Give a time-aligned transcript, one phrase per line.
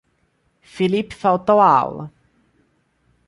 [0.63, 2.11] Filipe faltou a aula.